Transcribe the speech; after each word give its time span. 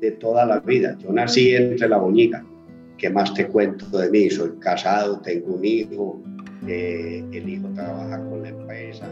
de 0.00 0.12
toda 0.12 0.46
la 0.46 0.60
vida. 0.60 0.96
Yo 1.02 1.12
nací 1.12 1.54
entre 1.54 1.88
la 1.88 1.98
boñiga. 1.98 2.44
¿Qué 2.96 3.10
más 3.10 3.32
te 3.34 3.46
cuento 3.46 3.86
de 3.98 4.10
mí? 4.10 4.28
Soy 4.30 4.50
casado, 4.58 5.20
tengo 5.20 5.54
un 5.54 5.64
hijo, 5.64 6.20
eh, 6.66 7.24
el 7.32 7.48
hijo 7.48 7.68
trabaja 7.74 8.18
con 8.28 8.42
la 8.42 8.48
empresa. 8.48 9.08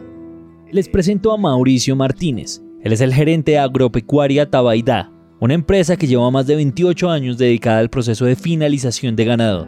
Les 0.70 0.88
presento 0.88 1.33
a 1.33 1.37
Mauricio 1.37 1.95
Martínez. 1.95 2.61
Él 2.83 2.93
es 2.93 3.01
el 3.01 3.14
gerente 3.14 3.52
de 3.52 3.59
Agropecuaria 3.59 4.51
Tabaidá, 4.51 5.12
una 5.41 5.55
empresa 5.55 5.96
que 5.96 6.07
lleva 6.07 6.30
más 6.30 6.46
de 6.46 6.57
28 6.57 7.11
años 7.11 7.39
dedicada 7.39 7.79
al 7.79 7.91
proceso 7.91 8.25
de 8.25 8.37
finalización 8.37 9.16
de 9.16 9.25
ganado, 9.25 9.66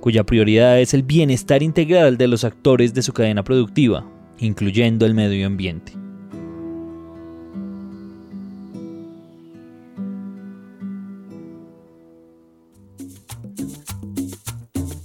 cuya 0.00 0.24
prioridad 0.24 0.80
es 0.80 0.94
el 0.94 1.02
bienestar 1.02 1.62
integral 1.62 2.16
de 2.16 2.28
los 2.28 2.44
actores 2.44 2.94
de 2.94 3.02
su 3.02 3.12
cadena 3.12 3.44
productiva, 3.44 4.10
incluyendo 4.38 5.06
el 5.06 5.14
medio 5.14 5.46
ambiente. 5.46 5.92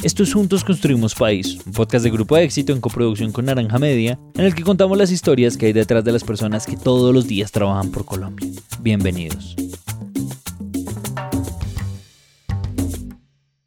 Esto 0.03 0.23
es 0.23 0.33
Juntos 0.33 0.65
Construimos 0.65 1.15
País, 1.15 1.59
un 1.65 1.71
podcast 1.71 2.03
de 2.03 2.11
Grupo 2.11 2.35
de 2.35 2.43
Éxito 2.43 2.73
en 2.73 2.81
coproducción 2.81 3.31
con 3.31 3.45
Naranja 3.45 3.79
Media, 3.79 4.19
en 4.35 4.43
el 4.43 4.53
que 4.53 4.63
contamos 4.63 4.97
las 4.97 5.11
historias 5.11 5.55
que 5.55 5.67
hay 5.67 5.71
detrás 5.71 6.03
de 6.03 6.11
las 6.11 6.25
personas 6.25 6.65
que 6.65 6.75
todos 6.75 7.13
los 7.13 7.25
días 7.25 7.53
trabajan 7.53 7.89
por 7.89 8.03
Colombia. 8.03 8.49
Bienvenidos. 8.81 9.55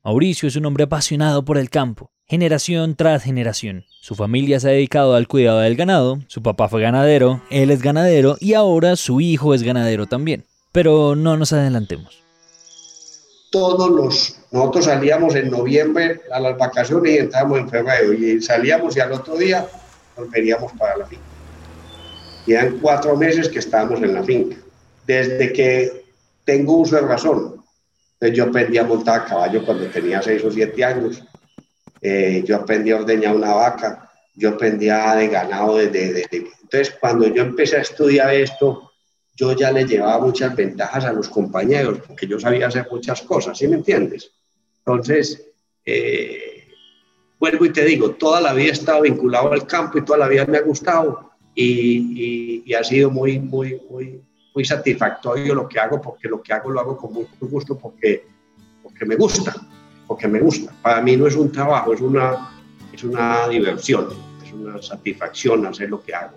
Mauricio 0.05 0.47
es 0.47 0.56
un 0.56 0.67
hombre 0.67 0.84
apasionado 0.84 1.43
por 1.43 1.56
el 1.56 1.70
campo, 1.70 2.11
generación 2.27 2.97
tras 2.97 3.23
generación. 3.23 3.87
Su 4.03 4.15
familia 4.15 4.61
se 4.61 4.69
ha 4.69 4.73
dedicado 4.73 5.15
al 5.15 5.28
cuidado 5.28 5.61
del 5.61 5.75
ganado, 5.75 6.21
su 6.27 6.43
papá 6.43 6.69
fue 6.69 6.83
ganadero, 6.83 7.41
él 7.50 7.71
es 7.71 7.81
ganadero 7.81 8.37
y 8.41 8.53
ahora 8.53 8.97
su 8.97 9.23
hijo 9.23 9.55
es 9.55 9.62
ganadero 9.62 10.05
también. 10.05 10.45
Pero 10.71 11.17
no 11.17 11.39
nos 11.39 11.55
adelantemos 11.55 12.25
todos 13.50 13.91
los, 13.91 14.39
nosotros 14.50 14.86
salíamos 14.86 15.34
en 15.34 15.50
noviembre 15.50 16.20
a 16.33 16.41
las 16.41 16.56
vacaciones 16.56 17.12
y 17.12 17.19
entrábamos 17.19 17.61
en 17.61 17.69
febrero 17.69 18.12
y 18.12 18.42
salíamos 18.42 18.97
y 18.97 19.00
al 19.00 19.12
otro 19.12 19.36
día 19.36 19.66
volveríamos 20.16 20.72
para 20.72 20.97
la 20.98 21.06
finca. 21.06 21.22
Y 22.47 22.53
eran 22.53 22.78
cuatro 22.78 23.16
meses 23.16 23.48
que 23.48 23.58
estábamos 23.58 24.03
en 24.03 24.14
la 24.14 24.22
finca. 24.22 24.56
Desde 25.06 25.53
que 25.53 26.05
tengo 26.44 26.78
uso 26.78 26.97
de 26.97 27.03
razón, 27.03 27.64
pues 28.19 28.33
yo 28.33 28.44
aprendí 28.44 28.78
a 28.78 28.84
montar 28.84 29.22
a 29.22 29.25
caballo 29.25 29.64
cuando 29.64 29.86
tenía 29.86 30.22
seis 30.22 30.42
o 30.44 30.50
siete 30.50 30.84
años. 30.84 31.22
Eh, 32.00 32.42
yo 32.47 32.56
aprendí 32.56 32.92
a 32.92 32.97
ordeñar 32.97 33.34
una 33.34 33.55
vaca, 33.55 34.10
yo 34.34 34.50
aprendí 34.50 34.88
a 34.88 35.14
de 35.16 35.28
ganado 35.28 35.77
desde... 35.77 36.27
entonces, 36.31 36.94
cuando 37.00 37.27
yo 37.27 37.42
empecé 37.42 37.78
a 37.78 37.81
estudiar 37.81 38.33
esto, 38.33 38.86
yo 39.37 39.53
ya 39.53 39.70
le 39.70 39.84
llevaba 39.84 40.25
muchas 40.25 40.56
ventajas 40.56 41.05
a 41.05 41.12
los 41.12 41.29
compañeros, 41.29 41.98
porque 42.06 42.27
yo 42.27 42.41
sabía 42.41 42.69
hacer 42.69 42.89
muchas 42.91 43.20
cosas, 43.23 43.59
¿sí 43.59 43.69
me 43.69 43.77
entiendes? 43.77 44.33
Entonces, 44.78 45.51
eh, 45.84 46.69
vuelvo 47.39 47.67
y 47.67 47.73
te 47.73 47.84
digo, 47.84 48.12
toda 48.12 48.41
la 48.41 48.55
vida 48.55 48.70
he 48.70 48.73
estado 48.73 49.03
vinculado 49.03 49.53
al 49.53 49.67
campo 49.67 49.98
y 49.98 50.05
toda 50.05 50.20
la 50.20 50.28
vida 50.28 50.47
me 50.47 50.56
ha 50.56 50.62
gustado 50.62 51.33
y, 51.55 52.73
ha 52.75 52.83
sido 52.83 53.11
muy, 53.11 53.39
muy, 53.39 53.81
muy, 53.91 54.23
muy 54.55 54.65
satisfactorio 54.65 55.55
lo 55.55 55.69
que 55.69 55.78
hago, 55.78 56.00
porque 56.00 56.28
lo 56.28 56.43
que 56.43 56.53
hago 56.53 56.71
lo 56.71 56.81
hago 56.81 56.97
con 56.97 57.12
mucho 57.12 57.31
gusto, 57.41 57.78
porque, 57.78 58.27
porque 58.83 59.05
me 59.05 59.17
gusta, 59.17 59.55
porque 60.06 60.28
me 60.28 60.41
gusta. 60.41 60.73
Para 60.83 61.03
mí 61.03 61.17
no 61.17 61.27
es 61.27 61.37
un 61.37 61.53
trabajo, 61.53 61.93
es 61.93 62.00
una, 62.00 62.53
es 62.93 63.05
una 63.05 63.49
diversión, 63.49 64.09
es 64.44 64.53
una 64.53 64.81
satisfacción 64.81 65.66
hacer 65.66 65.91
lo 65.91 66.03
que 66.03 66.15
hago. 66.15 66.37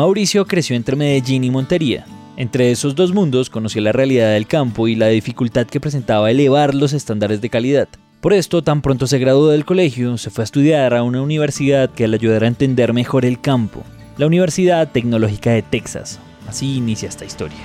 Mauricio 0.00 0.46
creció 0.46 0.76
entre 0.76 0.96
Medellín 0.96 1.44
y 1.44 1.50
Montería. 1.50 2.06
Entre 2.38 2.70
esos 2.70 2.94
dos 2.94 3.12
mundos 3.12 3.50
conoció 3.50 3.82
la 3.82 3.92
realidad 3.92 4.32
del 4.32 4.46
campo 4.46 4.88
y 4.88 4.94
la 4.94 5.08
dificultad 5.08 5.66
que 5.66 5.78
presentaba 5.78 6.30
elevar 6.30 6.74
los 6.74 6.94
estándares 6.94 7.42
de 7.42 7.50
calidad. 7.50 7.86
Por 8.22 8.32
esto, 8.32 8.62
tan 8.62 8.80
pronto 8.80 9.06
se 9.06 9.18
graduó 9.18 9.50
del 9.50 9.66
colegio, 9.66 10.16
se 10.16 10.30
fue 10.30 10.42
a 10.42 10.44
estudiar 10.44 10.94
a 10.94 11.02
una 11.02 11.20
universidad 11.20 11.90
que 11.90 12.08
le 12.08 12.16
ayudara 12.16 12.46
a 12.46 12.48
entender 12.48 12.94
mejor 12.94 13.26
el 13.26 13.42
campo, 13.42 13.82
la 14.16 14.24
Universidad 14.24 14.90
Tecnológica 14.90 15.50
de 15.50 15.60
Texas. 15.60 16.18
Así 16.48 16.76
inicia 16.76 17.10
esta 17.10 17.26
historia. 17.26 17.58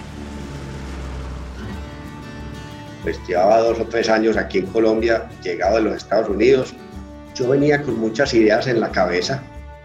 Pues 3.03 3.18
llevaba 3.25 3.59
dos 3.59 3.79
o 3.79 3.85
tres 3.85 4.09
años 4.09 4.35
aquí 4.35 4.57
en 4.57 4.66
Colombia, 4.66 5.29
llegado 5.41 5.78
de 5.78 5.84
los 5.84 5.95
Estados 5.95 6.28
Unidos. 6.28 6.74
Yo 7.34 7.47
venía 7.47 7.81
con 7.81 7.97
muchas 7.97 8.34
ideas 8.34 8.68
en 8.68 8.81
la 8.81 8.91
cabeza. 8.91 9.41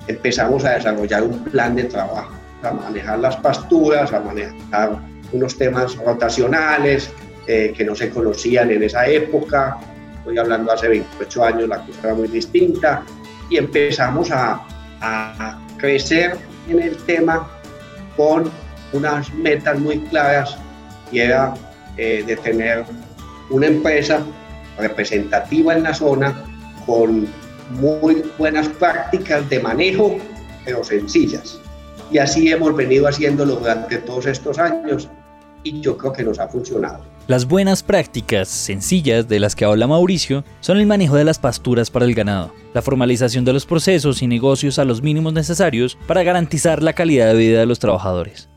Empezamos 0.08 0.64
a 0.64 0.70
desarrollar 0.70 1.22
un 1.22 1.44
plan 1.44 1.76
de 1.76 1.84
trabajo 1.84 2.39
a 2.62 2.72
manejar 2.72 3.18
las 3.18 3.36
pasturas, 3.36 4.12
a 4.12 4.20
manejar 4.20 4.98
unos 5.32 5.56
temas 5.56 5.96
rotacionales 5.96 7.10
eh, 7.46 7.72
que 7.76 7.84
no 7.84 7.94
se 7.94 8.10
conocían 8.10 8.70
en 8.70 8.82
esa 8.82 9.06
época. 9.06 9.78
Estoy 10.18 10.38
hablando 10.38 10.72
hace 10.72 10.88
28 10.88 11.44
años, 11.44 11.68
la 11.68 11.78
cosa 11.78 11.98
era 12.04 12.14
muy 12.14 12.28
distinta 12.28 13.02
y 13.48 13.56
empezamos 13.56 14.30
a, 14.30 14.66
crecer 15.78 16.36
en 16.68 16.82
el 16.82 16.94
tema 17.04 17.48
con 18.14 18.50
unas 18.92 19.32
metas 19.32 19.78
muy 19.78 19.98
claras 20.10 20.58
y 21.10 21.20
era 21.20 21.54
eh, 21.96 22.22
de 22.26 22.36
tener 22.36 22.84
una 23.48 23.66
empresa 23.66 24.20
representativa 24.78 25.74
en 25.74 25.84
la 25.84 25.94
zona 25.94 26.34
con 26.84 27.26
muy 27.70 28.22
buenas 28.36 28.68
prácticas 28.68 29.48
de 29.48 29.60
manejo, 29.60 30.18
pero 30.64 30.84
sencillas. 30.84 31.59
Y 32.10 32.18
así 32.18 32.50
hemos 32.50 32.74
venido 32.74 33.06
haciéndolo 33.06 33.56
durante 33.56 33.98
todos 33.98 34.26
estos 34.26 34.58
años 34.58 35.08
y 35.62 35.80
yo 35.80 35.96
creo 35.96 36.12
que 36.12 36.24
nos 36.24 36.38
ha 36.38 36.48
funcionado. 36.48 37.04
Las 37.28 37.46
buenas 37.46 37.82
prácticas 37.82 38.48
sencillas 38.48 39.28
de 39.28 39.38
las 39.38 39.54
que 39.54 39.64
habla 39.64 39.86
Mauricio 39.86 40.42
son 40.60 40.78
el 40.78 40.86
manejo 40.86 41.14
de 41.14 41.24
las 41.24 41.38
pasturas 41.38 41.90
para 41.90 42.06
el 42.06 42.14
ganado, 42.14 42.52
la 42.74 42.82
formalización 42.82 43.44
de 43.44 43.52
los 43.52 43.66
procesos 43.66 44.22
y 44.22 44.26
negocios 44.26 44.78
a 44.78 44.84
los 44.84 45.02
mínimos 45.02 45.32
necesarios 45.32 45.96
para 46.08 46.24
garantizar 46.24 46.82
la 46.82 46.94
calidad 46.94 47.28
de 47.28 47.38
vida 47.38 47.60
de 47.60 47.66
los 47.66 47.78
trabajadores. 47.78 48.48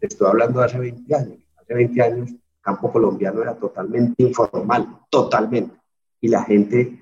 Estoy 0.00 0.28
hablando 0.28 0.60
de 0.60 0.66
hace 0.66 0.78
20 0.78 1.14
años. 1.14 1.38
Hace 1.56 1.74
20 1.74 2.02
años 2.02 2.28
el 2.28 2.40
campo 2.60 2.92
colombiano 2.92 3.40
era 3.40 3.54
totalmente 3.54 4.22
informal, 4.22 4.86
totalmente. 5.08 5.74
Y 6.20 6.28
la 6.28 6.44
gente, 6.44 6.98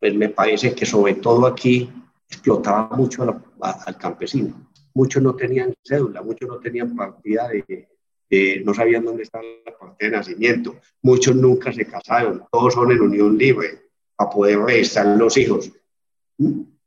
pues 0.00 0.14
me 0.14 0.30
parece 0.30 0.74
que 0.74 0.84
sobre 0.84 1.14
todo 1.14 1.46
aquí 1.46 1.88
explotaba 2.30 2.96
mucho 2.96 3.44
al 3.60 3.98
campesino. 3.98 4.70
Muchos 4.94 5.22
no 5.22 5.34
tenían 5.34 5.74
cédula, 5.82 6.22
muchos 6.22 6.48
no 6.48 6.58
tenían 6.58 6.94
partida 6.94 7.48
de, 7.48 8.62
no 8.64 8.72
sabían 8.72 9.04
dónde 9.04 9.24
estaba 9.24 9.44
la 9.66 9.76
partida 9.76 10.10
de 10.10 10.16
nacimiento. 10.16 10.76
Muchos 11.02 11.34
nunca 11.34 11.72
se 11.72 11.84
casaron, 11.84 12.44
todos 12.50 12.74
son 12.74 12.92
en 12.92 13.00
unión 13.00 13.36
libre 13.36 13.90
para 14.14 14.30
poder 14.30 14.58
registrar 14.60 15.16
los 15.18 15.36
hijos. 15.36 15.72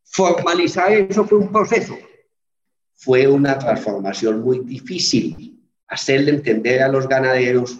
Formalizar 0.03 0.91
eso 0.93 1.25
fue 1.25 1.39
un 1.39 1.51
proceso, 1.51 1.97
fue 2.93 3.27
una 3.27 3.57
transformación 3.59 4.41
muy 4.41 4.59
difícil. 4.59 5.59
Hacerle 5.87 6.31
entender 6.31 6.81
a 6.81 6.87
los 6.87 7.07
ganaderos 7.07 7.79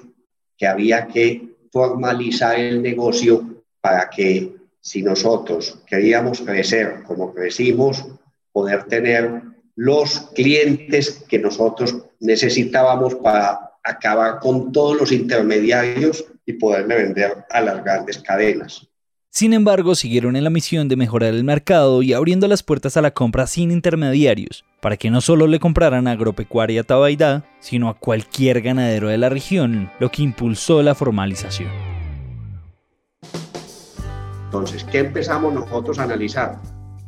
que 0.58 0.68
había 0.68 1.08
que 1.08 1.56
formalizar 1.72 2.60
el 2.60 2.82
negocio 2.82 3.64
para 3.82 4.10
que 4.10 4.56
si 4.84 5.02
nosotros 5.02 5.80
queríamos 5.88 6.42
crecer 6.42 7.04
como 7.08 7.34
crecimos, 7.34 8.06
poder 8.52 8.84
tener 8.84 9.42
los 9.76 10.30
clientes 10.36 11.24
que 11.30 11.40
nosotros 11.40 11.96
necesitábamos 12.20 13.16
para 13.16 13.72
acabar 13.82 14.40
con 14.40 14.74
todos 14.74 15.00
los 15.00 15.12
intermediarios 15.12 16.26
y 16.46 16.54
poderle 16.54 16.98
vender 16.98 17.46
a 17.50 17.62
las 17.62 17.84
grandes 17.84 18.20
cadenas. 18.20 18.86
Sin 19.30 19.54
embargo, 19.54 19.96
siguieron 19.96 20.36
en 20.36 20.44
la 20.44 20.50
misión 20.50 20.90
de 20.90 20.98
mejorar 20.98 21.34
el 21.34 21.44
mercado 21.44 22.04
y 22.04 22.14
abriendo 22.14 22.48
las 22.48 22.62
puertas 22.62 22.98
a 22.98 23.02
la 23.02 23.12
compra 23.12 23.48
sin 23.48 23.72
intermediarios, 23.72 24.64
para 24.82 24.98
que 24.98 25.10
no 25.10 25.22
solo 25.22 25.48
le 25.48 25.60
compraran 25.60 26.08
a 26.08 26.12
Agropecuaria 26.12 26.84
Tabaidá, 26.84 27.44
sino 27.60 27.90
a 27.90 27.98
cualquier 27.98 28.62
ganadero 28.62 29.08
de 29.08 29.18
la 29.18 29.30
región, 29.30 29.90
lo 30.00 30.12
que 30.12 30.22
impulsó 30.22 30.84
la 30.84 30.94
formalización. 30.94 31.93
Entonces, 34.54 34.84
¿qué 34.84 35.00
empezamos 35.00 35.52
nosotros 35.52 35.98
a 35.98 36.04
analizar? 36.04 36.60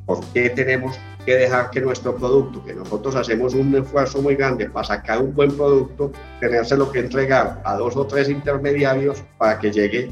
¿Por 0.08 0.20
qué 0.34 0.50
tenemos 0.50 0.98
que 1.28 1.36
dejar 1.36 1.70
que 1.70 1.80
nuestro 1.80 2.16
producto, 2.16 2.66
que 2.66 2.74
nosotros 2.74 3.16
hacemos 3.16 3.54
un 3.54 3.76
esfuerzo 3.76 4.20
muy 4.20 4.34
grande 4.34 4.68
para 4.68 4.88
sacar 4.88 5.22
un 5.22 5.36
buen 5.36 5.56
producto, 5.56 6.12
tenérselo 6.40 6.92
que 6.92 7.02
entregar 7.02 7.62
a 7.64 7.76
dos 7.76 7.96
o 7.98 8.08
tres 8.08 8.30
intermediarios 8.30 9.24
para 9.38 9.60
que 9.60 9.72
llegue 9.72 10.12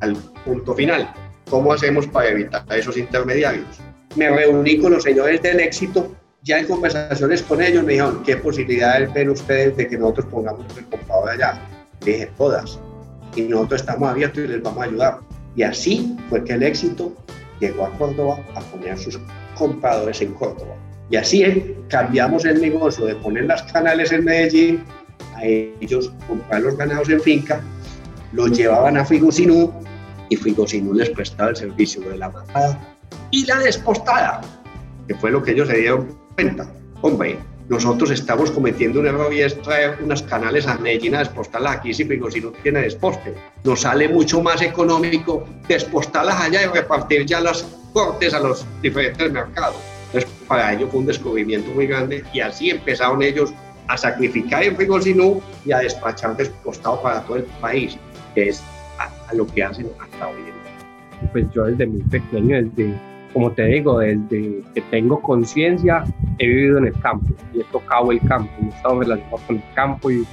al 0.00 0.14
punto 0.44 0.74
final? 0.74 1.10
¿Cómo 1.48 1.72
hacemos 1.72 2.06
para 2.06 2.28
evitar 2.28 2.66
esos 2.68 2.98
intermediarios? 2.98 3.80
Me 4.14 4.28
reuní 4.28 4.76
con 4.76 4.92
los 4.92 5.04
señores 5.04 5.40
del 5.40 5.60
éxito, 5.60 6.14
ya 6.42 6.58
en 6.58 6.66
conversaciones 6.66 7.42
con 7.44 7.62
ellos 7.62 7.82
me 7.82 7.92
dijeron, 7.92 8.22
¿qué 8.24 8.36
posibilidades 8.36 9.10
ven 9.14 9.30
ustedes 9.30 9.74
de 9.78 9.88
que 9.88 9.96
nosotros 9.96 10.26
pongamos 10.26 10.66
el 10.76 10.84
comprador 10.84 11.30
allá? 11.30 11.58
Le 12.04 12.12
dije, 12.12 12.30
todas. 12.36 12.78
Y 13.34 13.40
nosotros 13.44 13.80
estamos 13.80 14.06
abiertos 14.06 14.44
y 14.44 14.48
les 14.48 14.62
vamos 14.62 14.82
a 14.82 14.84
ayudar. 14.84 15.33
Y 15.56 15.62
así 15.62 16.16
fue 16.28 16.44
que 16.44 16.54
el 16.54 16.62
éxito 16.62 17.12
llegó 17.60 17.86
a 17.86 17.90
Córdoba 17.98 18.38
a 18.54 18.60
poner 18.60 18.98
sus 18.98 19.18
compradores 19.56 20.20
en 20.20 20.34
Córdoba. 20.34 20.76
Y 21.10 21.16
así 21.16 21.76
cambiamos 21.88 22.44
el 22.44 22.60
negocio 22.60 23.06
de 23.06 23.14
poner 23.16 23.44
las 23.44 23.62
canales 23.72 24.10
en 24.12 24.24
Medellín, 24.24 24.84
a 25.36 25.44
ellos 25.44 26.12
comprar 26.26 26.62
los 26.62 26.76
ganados 26.76 27.08
en 27.08 27.20
finca, 27.20 27.60
los 28.32 28.50
llevaban 28.52 28.96
a 28.96 29.04
Figosinú 29.04 29.72
y 30.28 30.36
Figosinú 30.36 30.94
les 30.94 31.10
prestaba 31.10 31.50
el 31.50 31.56
servicio 31.56 32.00
de 32.08 32.16
la 32.16 32.30
matada 32.30 32.96
y 33.30 33.46
la 33.46 33.58
despostada, 33.58 34.40
que 35.06 35.14
fue 35.14 35.30
lo 35.30 35.42
que 35.42 35.52
ellos 35.52 35.68
se 35.68 35.78
dieron 35.78 36.18
cuenta. 36.34 36.66
Hombre, 37.02 37.38
nosotros 37.68 38.10
estamos 38.10 38.50
cometiendo 38.50 39.00
un 39.00 39.06
error 39.06 39.32
y 39.32 39.40
es 39.40 39.60
traer 39.62 39.98
unas 40.02 40.22
canales 40.22 40.66
a 40.66 40.76
Medellín 40.78 41.14
a 41.14 41.20
despostarlas 41.20 41.76
aquí 41.76 41.94
si 41.94 42.04
no 42.04 42.50
tiene 42.62 42.80
desposte. 42.80 43.34
Nos 43.64 43.82
sale 43.82 44.08
mucho 44.08 44.42
más 44.42 44.60
económico 44.60 45.46
despostarlas 45.66 46.40
allá 46.40 46.62
y 46.62 46.66
repartir 46.66 47.24
ya 47.24 47.40
las 47.40 47.64
cortes 47.92 48.34
a 48.34 48.40
los 48.40 48.66
diferentes 48.82 49.32
mercados. 49.32 49.76
Entonces, 50.06 50.30
para 50.46 50.72
ellos 50.74 50.90
fue 50.90 51.00
un 51.00 51.06
descubrimiento 51.06 51.70
muy 51.70 51.86
grande 51.86 52.22
y 52.32 52.40
así 52.40 52.70
empezaron 52.70 53.22
ellos 53.22 53.54
a 53.88 53.96
sacrificar 53.96 54.62
en 54.62 54.76
Figosinú 54.76 55.40
y 55.64 55.72
a 55.72 55.78
despachar 55.78 56.36
despostado 56.36 57.00
para 57.02 57.22
todo 57.22 57.36
el 57.38 57.44
país, 57.60 57.96
que 58.34 58.48
es 58.48 58.62
a, 58.98 59.34
lo 59.34 59.46
que 59.46 59.62
hacen 59.62 59.88
hasta 60.00 60.28
hoy 60.28 60.38
en 60.38 60.44
día. 60.44 61.30
Pues 61.32 61.46
yo 61.52 61.64
desde 61.64 61.86
muy 61.86 62.02
pequeño, 62.02 62.56
desde 62.62 62.94
como 63.34 63.50
te 63.50 63.64
digo, 63.66 63.98
desde 63.98 64.62
que 64.74 64.80
tengo 64.92 65.20
conciencia, 65.20 66.04
he 66.38 66.46
vivido 66.46 66.78
en 66.78 66.86
el 66.86 66.98
campo 67.00 67.26
y 67.52 67.60
he 67.60 67.64
tocado 67.64 68.12
el 68.12 68.20
campo, 68.20 68.50
he 68.62 68.68
estado 68.68 69.00
relacionado 69.00 69.38
con 69.44 69.56
el 69.56 69.62
campo 69.74 70.10
y, 70.10 70.24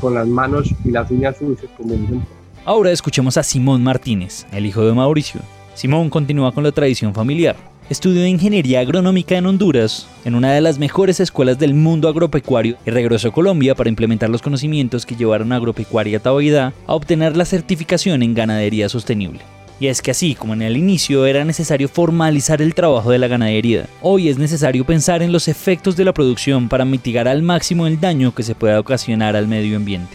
con 0.00 0.14
las 0.14 0.26
manos 0.26 0.74
y 0.84 0.90
las 0.90 1.08
uñas 1.10 1.36
sucias, 1.38 1.70
como 1.76 1.94
dicen. 1.94 2.20
Ahora 2.64 2.90
escuchemos 2.90 3.36
a 3.38 3.44
Simón 3.44 3.82
Martínez, 3.84 4.44
el 4.52 4.66
hijo 4.66 4.84
de 4.84 4.92
Mauricio. 4.92 5.40
Simón 5.74 6.10
continúa 6.10 6.52
con 6.52 6.64
la 6.64 6.72
tradición 6.72 7.14
familiar. 7.14 7.54
Estudió 7.88 8.26
ingeniería 8.26 8.80
agronómica 8.80 9.38
en 9.38 9.46
Honduras, 9.46 10.08
en 10.24 10.34
una 10.34 10.52
de 10.52 10.60
las 10.60 10.78
mejores 10.78 11.20
escuelas 11.20 11.58
del 11.58 11.74
mundo 11.74 12.08
agropecuario, 12.08 12.76
y 12.84 12.90
regresó 12.90 13.28
a 13.28 13.32
Colombia 13.32 13.76
para 13.76 13.88
implementar 13.88 14.28
los 14.28 14.42
conocimientos 14.42 15.06
que 15.06 15.14
llevaron 15.14 15.52
a 15.52 15.56
Agropecuaria 15.56 16.18
Tabaidá 16.18 16.74
a 16.86 16.94
obtener 16.94 17.36
la 17.36 17.44
certificación 17.44 18.22
en 18.22 18.34
ganadería 18.34 18.88
sostenible. 18.88 19.40
Y 19.80 19.86
es 19.86 20.02
que 20.02 20.10
así 20.10 20.34
como 20.34 20.54
en 20.54 20.62
el 20.62 20.76
inicio 20.76 21.24
era 21.24 21.44
necesario 21.44 21.88
formalizar 21.88 22.60
el 22.60 22.74
trabajo 22.74 23.12
de 23.12 23.18
la 23.18 23.28
ganadería, 23.28 23.86
hoy 24.02 24.28
es 24.28 24.36
necesario 24.36 24.84
pensar 24.84 25.22
en 25.22 25.30
los 25.30 25.46
efectos 25.46 25.96
de 25.96 26.04
la 26.04 26.12
producción 26.12 26.68
para 26.68 26.84
mitigar 26.84 27.28
al 27.28 27.42
máximo 27.42 27.86
el 27.86 28.00
daño 28.00 28.34
que 28.34 28.42
se 28.42 28.56
pueda 28.56 28.80
ocasionar 28.80 29.36
al 29.36 29.46
medio 29.46 29.76
ambiente. 29.76 30.12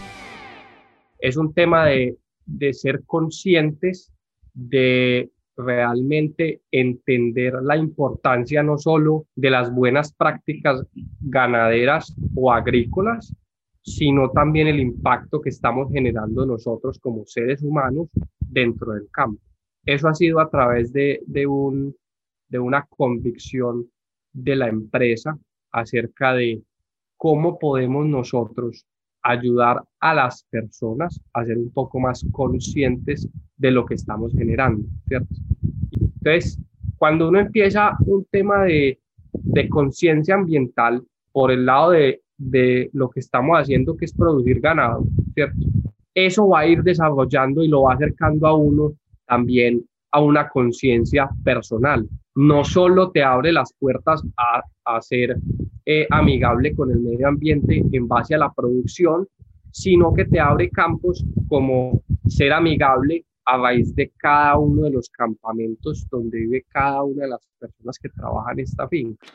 Es 1.18 1.38
un 1.38 1.54
tema 1.54 1.86
de, 1.86 2.18
de 2.44 2.74
ser 2.74 3.04
conscientes 3.06 4.12
de 4.52 5.30
realmente 5.56 6.60
entender 6.70 7.54
la 7.62 7.78
importancia 7.78 8.62
no 8.62 8.76
solo 8.76 9.24
de 9.34 9.48
las 9.48 9.72
buenas 9.72 10.12
prácticas 10.12 10.84
ganaderas 11.20 12.14
o 12.34 12.52
agrícolas, 12.52 13.34
sino 13.80 14.30
también 14.30 14.66
el 14.66 14.80
impacto 14.80 15.40
que 15.40 15.48
estamos 15.48 15.90
generando 15.90 16.44
nosotros 16.44 16.98
como 16.98 17.24
seres 17.24 17.62
humanos 17.62 18.08
dentro 18.40 18.92
del 18.92 19.08
campo. 19.10 19.40
Eso 19.86 20.08
ha 20.08 20.14
sido 20.14 20.40
a 20.40 20.48
través 20.48 20.92
de, 20.92 21.20
de, 21.26 21.46
un, 21.46 21.94
de 22.48 22.58
una 22.58 22.86
convicción 22.88 23.90
de 24.32 24.56
la 24.56 24.68
empresa 24.68 25.38
acerca 25.72 26.32
de 26.34 26.62
cómo 27.16 27.58
podemos 27.58 28.06
nosotros 28.06 28.86
ayudar 29.22 29.82
a 30.00 30.14
las 30.14 30.44
personas 30.50 31.20
a 31.32 31.44
ser 31.44 31.56
un 31.56 31.70
poco 31.70 31.98
más 31.98 32.24
conscientes 32.30 33.28
de 33.56 33.70
lo 33.70 33.86
que 33.86 33.94
estamos 33.94 34.32
generando. 34.32 34.84
Entonces, 35.08 36.60
cuando 36.98 37.28
uno 37.28 37.40
empieza 37.40 37.96
un 38.06 38.24
tema 38.30 38.64
de, 38.64 39.00
de 39.32 39.68
conciencia 39.68 40.34
ambiental 40.34 41.02
por 41.32 41.50
el 41.50 41.64
lado 41.66 41.90
de, 41.90 42.22
de 42.36 42.90
lo 42.92 43.08
que 43.08 43.20
estamos 43.20 43.58
haciendo, 43.58 43.96
que 43.96 44.04
es 44.04 44.12
producir 44.12 44.60
ganado, 44.60 45.04
¿cierto? 45.34 45.58
Eso 46.14 46.48
va 46.48 46.60
a 46.60 46.66
ir 46.66 46.82
desarrollando 46.82 47.64
y 47.64 47.68
lo 47.68 47.82
va 47.82 47.94
acercando 47.94 48.46
a 48.46 48.54
uno 48.54 48.94
también 49.26 49.84
a 50.12 50.20
una 50.20 50.48
conciencia 50.48 51.28
personal. 51.42 52.08
No 52.34 52.64
solo 52.64 53.10
te 53.10 53.22
abre 53.22 53.52
las 53.52 53.74
puertas 53.78 54.22
a, 54.36 54.62
a 54.84 55.00
ser 55.00 55.36
eh, 55.86 56.06
amigable 56.10 56.74
con 56.74 56.90
el 56.90 57.00
medio 57.00 57.28
ambiente 57.28 57.82
en 57.92 58.08
base 58.08 58.34
a 58.34 58.38
la 58.38 58.52
producción, 58.52 59.26
sino 59.70 60.14
que 60.14 60.24
te 60.24 60.40
abre 60.40 60.70
campos 60.70 61.24
como 61.48 62.02
ser 62.26 62.52
amigable 62.52 63.24
a 63.44 63.58
raíz 63.58 63.94
de 63.94 64.10
cada 64.16 64.56
uno 64.56 64.84
de 64.84 64.90
los 64.92 65.08
campamentos 65.10 66.06
donde 66.10 66.38
vive 66.38 66.64
cada 66.68 67.02
una 67.02 67.24
de 67.24 67.30
las 67.30 67.46
personas 67.58 67.98
que 67.98 68.08
trabajan 68.08 68.58
en 68.58 68.64
esta 68.64 68.88
finca. 68.88 69.26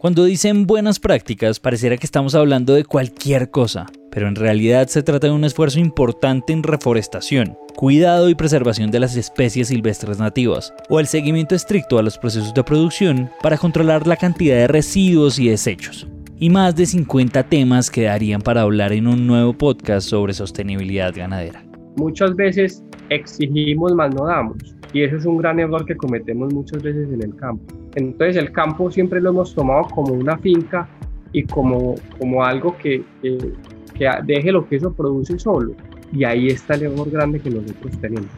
Cuando 0.00 0.24
dicen 0.24 0.66
buenas 0.66 0.98
prácticas, 0.98 1.60
pareciera 1.60 1.98
que 1.98 2.06
estamos 2.06 2.34
hablando 2.34 2.72
de 2.72 2.86
cualquier 2.86 3.50
cosa, 3.50 3.84
pero 4.10 4.28
en 4.28 4.34
realidad 4.34 4.86
se 4.86 5.02
trata 5.02 5.26
de 5.26 5.34
un 5.34 5.44
esfuerzo 5.44 5.78
importante 5.78 6.54
en 6.54 6.62
reforestación, 6.62 7.58
cuidado 7.76 8.30
y 8.30 8.34
preservación 8.34 8.90
de 8.90 8.98
las 8.98 9.14
especies 9.14 9.68
silvestres 9.68 10.18
nativas, 10.18 10.72
o 10.88 11.00
el 11.00 11.06
seguimiento 11.06 11.54
estricto 11.54 11.98
a 11.98 12.02
los 12.02 12.16
procesos 12.16 12.54
de 12.54 12.64
producción 12.64 13.28
para 13.42 13.58
controlar 13.58 14.06
la 14.06 14.16
cantidad 14.16 14.56
de 14.56 14.68
residuos 14.68 15.38
y 15.38 15.50
desechos. 15.50 16.08
Y 16.38 16.48
más 16.48 16.74
de 16.76 16.86
50 16.86 17.42
temas 17.42 17.90
que 17.90 18.04
darían 18.04 18.40
para 18.40 18.62
hablar 18.62 18.94
en 18.94 19.06
un 19.06 19.26
nuevo 19.26 19.52
podcast 19.52 20.08
sobre 20.08 20.32
sostenibilidad 20.32 21.12
ganadera. 21.14 21.62
Muchas 21.96 22.34
veces 22.36 22.82
exigimos 23.10 23.92
más 23.94 24.14
no 24.14 24.24
damos, 24.24 24.56
y 24.94 25.02
eso 25.02 25.16
es 25.16 25.26
un 25.26 25.36
gran 25.36 25.60
error 25.60 25.84
que 25.84 25.94
cometemos 25.94 26.54
muchas 26.54 26.82
veces 26.82 27.06
en 27.12 27.22
el 27.22 27.36
campo 27.36 27.79
entonces 27.94 28.36
el 28.36 28.52
campo 28.52 28.90
siempre 28.90 29.20
lo 29.20 29.30
hemos 29.30 29.54
tomado 29.54 29.84
como 29.88 30.14
una 30.14 30.38
finca 30.38 30.88
y 31.32 31.44
como, 31.44 31.94
como 32.18 32.44
algo 32.44 32.76
que, 32.78 33.02
que, 33.22 34.08
deje 34.24 34.52
lo 34.52 34.68
que 34.68 34.76
eso 34.76 34.92
produce 34.92 35.38
solo. 35.38 35.74
Y 36.12 36.24
ahí 36.24 36.48
está 36.48 36.74
el 36.74 36.84
error 36.84 37.10
grande 37.10 37.40
que 37.40 37.50
nosotros 37.50 37.98
tenemos. 38.00 38.30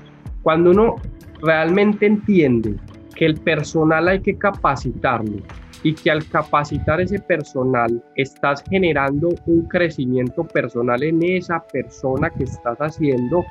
Cuando 0.42 0.70
uno 0.70 0.96
realmente 1.40 2.06
entiende 2.06 2.74
que 3.14 3.26
el 3.26 3.36
personal 3.36 4.08
hay 4.08 4.20
que 4.20 4.36
capacitarlo 4.36 5.38
y 5.82 5.94
que 5.94 6.10
al 6.10 6.26
capacitar 6.28 7.00
ese 7.00 7.18
personal 7.18 8.02
estás 8.16 8.62
generando 8.68 9.30
un 9.46 9.62
crecimiento 9.68 10.44
personal 10.44 11.02
en 11.02 11.22
esa 11.22 11.62
persona 11.72 12.30
que 12.30 12.44
estás 12.44 12.78
haciendo, 12.78 13.44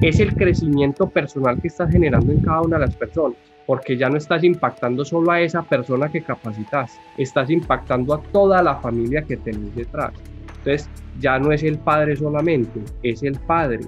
es 0.00 0.20
el 0.20 0.34
crecimiento 0.34 1.08
personal 1.08 1.60
que 1.60 1.68
estás 1.68 1.90
generando 1.90 2.32
en 2.32 2.40
cada 2.40 2.62
una 2.62 2.78
de 2.78 2.86
las 2.86 2.96
personas 2.96 3.36
porque 3.66 3.96
ya 3.96 4.08
no 4.08 4.16
estás 4.16 4.44
impactando 4.44 5.04
solo 5.04 5.30
a 5.32 5.40
esa 5.40 5.62
persona 5.62 6.08
que 6.08 6.22
capacitas, 6.22 6.98
estás 7.18 7.50
impactando 7.50 8.14
a 8.14 8.22
toda 8.32 8.62
la 8.62 8.76
familia 8.76 9.22
que 9.22 9.36
tenés 9.36 9.74
detrás. 9.74 10.12
Entonces, 10.58 10.88
ya 11.20 11.38
no 11.38 11.52
es 11.52 11.62
el 11.62 11.78
padre 11.78 12.16
solamente, 12.16 12.80
es 13.02 13.22
el 13.22 13.38
padre, 13.40 13.80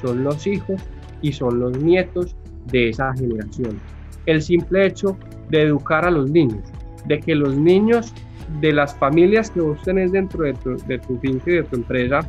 son 0.00 0.24
los 0.24 0.46
hijos 0.46 0.80
y 1.22 1.32
son 1.32 1.60
los 1.60 1.78
nietos 1.78 2.34
de 2.66 2.90
esa 2.90 3.12
generación. 3.14 3.78
El 4.26 4.42
simple 4.42 4.86
hecho 4.86 5.16
de 5.50 5.62
educar 5.62 6.04
a 6.04 6.10
los 6.10 6.30
niños, 6.30 6.62
de 7.06 7.20
que 7.20 7.34
los 7.34 7.56
niños 7.56 8.12
de 8.60 8.72
las 8.72 8.94
familias 8.96 9.50
que 9.50 9.60
vos 9.60 9.80
tenés 9.82 10.12
dentro 10.12 10.44
de 10.44 10.54
tu, 10.98 11.18
finca 11.18 11.50
y 11.50 11.54
de 11.54 11.62
tu 11.64 11.76
empresa 11.76 12.20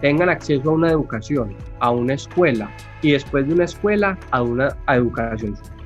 tengan 0.00 0.28
acceso 0.28 0.70
a 0.70 0.74
una 0.74 0.90
educación, 0.90 1.54
a 1.80 1.90
una 1.90 2.14
escuela 2.14 2.70
y 3.02 3.12
después 3.12 3.46
de 3.46 3.54
una 3.54 3.64
escuela 3.64 4.18
a 4.30 4.42
una 4.42 4.76
educación 4.88 5.56
superior. 5.56 5.83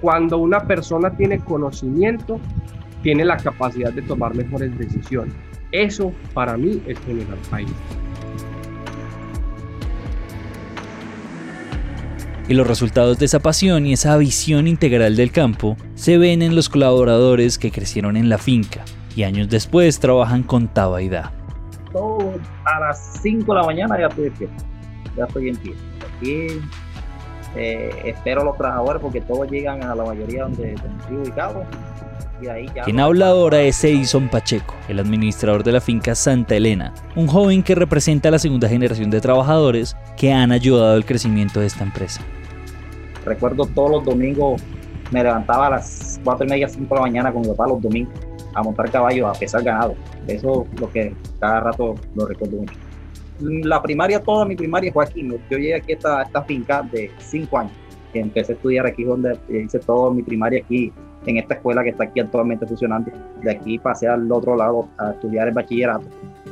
Cuando 0.00 0.38
una 0.38 0.60
persona 0.60 1.10
tiene 1.10 1.38
conocimiento, 1.38 2.38
tiene 3.02 3.24
la 3.24 3.36
capacidad 3.36 3.92
de 3.92 4.02
tomar 4.02 4.34
mejores 4.34 4.76
decisiones. 4.78 5.34
Eso 5.72 6.12
para 6.34 6.56
mí 6.56 6.82
es 6.86 6.98
generar 7.00 7.38
país. 7.50 7.70
Y 12.48 12.54
los 12.54 12.66
resultados 12.66 13.18
de 13.18 13.26
esa 13.26 13.40
pasión 13.40 13.86
y 13.86 13.92
esa 13.92 14.16
visión 14.16 14.68
integral 14.68 15.16
del 15.16 15.32
campo 15.32 15.76
se 15.94 16.16
ven 16.16 16.42
en 16.42 16.54
los 16.54 16.68
colaboradores 16.68 17.58
que 17.58 17.72
crecieron 17.72 18.16
en 18.16 18.28
la 18.28 18.38
finca 18.38 18.84
y 19.16 19.24
años 19.24 19.48
después 19.48 19.98
trabajan 19.98 20.44
con 20.44 20.68
Tabaida. 20.68 21.32
Todo 21.92 22.34
a 22.64 22.80
las 22.80 23.18
5 23.22 23.52
de 23.52 23.60
la 23.60 23.66
mañana 23.66 23.98
ya 23.98 24.06
estoy 24.06 24.24
despierto, 24.24 24.64
ya 25.16 25.24
estoy 25.24 25.48
en 25.48 25.56
pie. 25.56 25.74
Aquí 26.16 26.60
eh, 27.56 27.90
espero 28.04 28.44
los 28.44 28.56
trabajadores 28.56 29.00
porque 29.00 29.20
todos 29.20 29.50
llegan 29.50 29.82
a 29.82 29.94
la 29.94 30.04
mayoría 30.04 30.42
donde, 30.42 30.74
estoy 30.74 31.16
ubicado. 31.16 31.64
Y 32.40 32.48
ahí 32.48 32.66
ya 32.74 32.82
Quien 32.82 33.00
habla 33.00 33.28
ahora 33.28 33.62
es 33.62 33.82
Edison 33.82 34.28
Pacheco, 34.28 34.74
el 34.88 34.98
administrador 34.98 35.64
de 35.64 35.72
la 35.72 35.80
finca 35.80 36.14
Santa 36.14 36.54
Elena, 36.54 36.92
un 37.14 37.26
joven 37.26 37.62
que 37.62 37.74
representa 37.74 38.28
a 38.28 38.32
la 38.32 38.38
segunda 38.38 38.68
generación 38.68 39.10
de 39.10 39.22
trabajadores 39.22 39.96
que 40.18 40.34
han 40.34 40.52
ayudado 40.52 40.94
al 40.94 41.06
crecimiento 41.06 41.60
de 41.60 41.66
esta 41.66 41.82
empresa. 41.82 42.20
Recuerdo 43.24 43.64
todos 43.64 43.90
los 43.90 44.04
domingos, 44.04 44.62
me 45.10 45.22
levantaba 45.22 45.68
a 45.68 45.70
las 45.70 46.20
4 46.22 46.46
y 46.46 46.50
media, 46.50 46.68
5 46.68 46.94
de 46.94 46.94
la 46.94 47.00
mañana 47.00 47.32
con 47.32 47.40
mi 47.40 47.48
papá 47.48 47.66
los 47.68 47.80
domingos 47.80 48.12
a 48.54 48.62
montar 48.62 48.90
caballos, 48.90 49.34
a 49.34 49.38
pesar 49.38 49.62
ganado. 49.62 49.94
Eso 50.26 50.66
es 50.74 50.80
lo 50.80 50.90
que 50.90 51.14
cada 51.40 51.60
rato 51.60 51.94
lo 52.14 52.26
recuerdo 52.26 52.58
mucho 52.58 52.85
la 53.40 53.82
primaria, 53.82 54.20
toda 54.20 54.44
mi 54.44 54.56
primaria 54.56 54.92
fue 54.92 55.04
aquí. 55.04 55.26
Yo 55.26 55.58
llegué 55.58 55.74
aquí 55.74 55.92
a 55.92 55.94
esta, 55.96 56.22
esta 56.22 56.42
finca 56.44 56.82
de 56.82 57.10
cinco 57.18 57.58
años. 57.58 57.72
Empecé 58.14 58.52
a 58.52 58.54
estudiar 58.54 58.86
aquí 58.86 59.04
donde 59.04 59.38
hice 59.48 59.78
toda 59.78 60.10
mi 60.10 60.22
primaria 60.22 60.60
aquí 60.62 60.92
en 61.26 61.38
esta 61.38 61.54
escuela 61.54 61.82
que 61.82 61.90
está 61.90 62.04
aquí 62.04 62.20
actualmente 62.20 62.66
funcionando. 62.66 63.10
De 63.42 63.50
aquí 63.50 63.78
pasé 63.78 64.08
al 64.08 64.30
otro 64.30 64.56
lado 64.56 64.88
a 64.98 65.10
estudiar 65.10 65.48
el 65.48 65.54
bachillerato. 65.54 66.06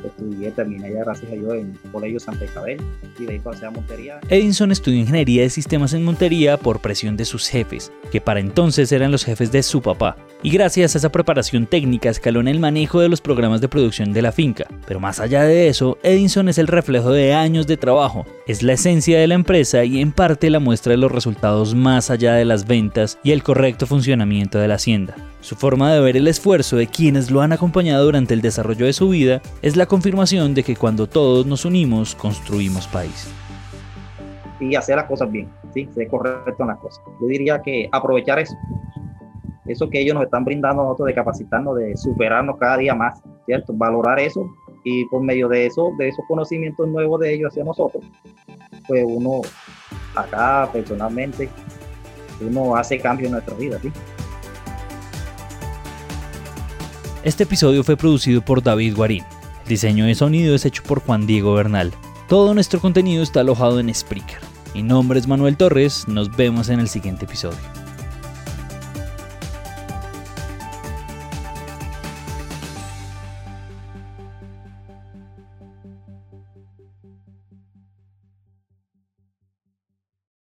Estudié, 0.04 0.50
terminé 0.50 0.92
ya 0.92 1.00
gracias 1.00 1.32
a 1.32 1.34
Dios 1.34 1.54
en 1.54 1.78
el 1.82 1.90
Colegio 1.90 2.20
Santa 2.20 2.44
Isabel 2.44 2.78
y 3.18 3.24
de 3.24 3.32
ahí 3.32 3.38
pasé 3.38 3.64
a 3.64 3.70
Montería. 3.70 4.20
Edinson 4.28 4.70
estudió 4.70 4.98
ingeniería 4.98 5.42
de 5.42 5.50
sistemas 5.50 5.94
en 5.94 6.04
Montería 6.04 6.58
por 6.58 6.80
presión 6.80 7.16
de 7.16 7.24
sus 7.24 7.48
jefes, 7.48 7.90
que 8.12 8.20
para 8.20 8.40
entonces 8.40 8.92
eran 8.92 9.10
los 9.10 9.24
jefes 9.24 9.50
de 9.50 9.62
su 9.62 9.80
papá, 9.80 10.16
y 10.42 10.50
gracias 10.50 10.94
a 10.94 10.98
esa 10.98 11.10
preparación 11.10 11.66
técnica 11.66 12.10
escaló 12.10 12.40
en 12.40 12.48
el 12.48 12.60
manejo 12.60 13.00
de 13.00 13.08
los 13.08 13.22
programas 13.22 13.62
de 13.62 13.68
producción 13.68 14.12
de 14.12 14.20
la 14.20 14.32
finca. 14.32 14.66
Pero 14.86 15.00
más 15.00 15.20
allá 15.20 15.44
de 15.44 15.68
eso, 15.68 15.96
Edinson 16.02 16.50
es 16.50 16.58
el 16.58 16.66
reflejo 16.66 17.10
de 17.10 17.32
años 17.32 17.66
de 17.66 17.78
trabajo, 17.78 18.26
es 18.46 18.62
la 18.62 18.74
esencia 18.74 19.18
de 19.18 19.26
la 19.26 19.36
empresa 19.36 19.84
y 19.84 20.02
en 20.02 20.12
parte 20.12 20.50
la 20.50 20.60
muestra 20.60 20.90
de 20.90 20.98
los 20.98 21.12
resultados 21.12 21.74
más 21.74 22.10
allá 22.10 22.34
de 22.34 22.44
las 22.44 22.66
ventas 22.66 23.18
y 23.22 23.30
el 23.30 23.42
correcto 23.42 23.86
funcionamiento 23.86 24.58
de 24.58 24.63
la 24.68 24.76
hacienda. 24.76 25.14
Su 25.40 25.56
forma 25.56 25.92
de 25.92 26.00
ver 26.00 26.16
el 26.16 26.26
esfuerzo 26.26 26.76
de 26.76 26.87
quienes 26.87 27.30
lo 27.30 27.42
han 27.42 27.52
acompañado 27.52 28.04
durante 28.04 28.35
el 28.35 28.40
desarrollo 28.40 28.87
de 28.87 28.92
su 28.92 29.11
vida 29.11 29.42
es 29.62 29.76
la 29.76 29.87
confirmación 29.87 30.54
de 30.54 30.62
que 30.62 30.76
cuando 30.76 31.06
todos 31.06 31.47
nos 31.47 31.64
unimos 31.64 32.14
construimos 32.14 32.87
país. 32.88 33.30
Y 34.61 34.75
hacer 34.75 34.97
las 34.97 35.06
cosas 35.06 35.30
bien, 35.30 35.50
¿sí? 35.75 35.88
ser 35.94 36.09
correcto 36.09 36.62
en 36.62 36.68
las 36.68 36.78
cosas. 36.78 37.02
Yo 37.21 37.26
diría 37.26 37.61
que 37.61 37.88
aprovechar 37.92 38.38
eso, 38.38 38.54
eso 39.66 39.90
que 39.90 40.00
ellos 40.00 40.14
nos 40.14 40.25
están 40.25 40.44
brindando 40.44 40.83
a 40.83 40.85
nosotros 40.87 41.09
de 41.09 41.14
capacitarnos, 41.14 41.76
de 41.76 41.97
superarnos 41.97 42.56
cada 42.59 42.78
día 42.78 42.94
más, 42.94 43.21
¿cierto? 43.47 43.73
Valorar 43.75 44.18
eso 44.21 44.47
y 44.85 45.04
por 45.06 45.23
medio 45.23 45.49
de 45.49 45.66
eso, 45.66 45.92
de 45.99 46.09
esos 46.09 46.25
conocimientos 46.28 46.87
nuevos 46.88 47.18
de 47.21 47.35
ellos 47.35 47.50
hacia 47.50 47.64
nosotros, 47.64 48.04
pues 48.87 49.04
uno 49.06 49.40
acá 50.14 50.68
personalmente, 50.73 51.49
uno 52.40 52.76
hace 52.76 52.99
cambios 52.99 53.26
en 53.26 53.33
nuestra 53.33 53.56
vida, 53.56 53.78
¿sí? 53.80 53.90
Este 57.24 57.44
episodio 57.44 57.82
fue 57.82 57.96
producido 57.96 58.42
por 58.42 58.62
David 58.62 58.94
Guarín. 58.94 59.24
Diseño 59.66 60.04
de 60.04 60.14
sonido 60.14 60.54
es 60.54 60.66
hecho 60.66 60.82
por 60.82 61.00
Juan 61.00 61.26
Diego 61.26 61.54
Bernal. 61.54 61.90
Todo 62.28 62.52
nuestro 62.52 62.80
contenido 62.80 63.22
está 63.22 63.40
alojado 63.40 63.80
en 63.80 63.92
Spreaker. 63.94 64.40
Mi 64.74 64.82
nombre 64.82 65.18
es 65.18 65.26
Manuel 65.26 65.56
Torres, 65.56 66.06
nos 66.06 66.36
vemos 66.36 66.68
en 66.68 66.80
el 66.80 66.88
siguiente 66.88 67.24
episodio. 67.24 67.83